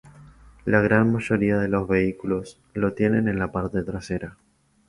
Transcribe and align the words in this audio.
La 0.65 0.81
gran 0.81 1.13
mayoría 1.13 1.59
de 1.59 1.67
los 1.67 1.87
vehículos 1.87 2.59
lo 2.73 2.93
tienen 2.93 3.27
en 3.27 3.37
la 3.37 3.51
parte 3.51 3.83
trasera. 3.83 4.35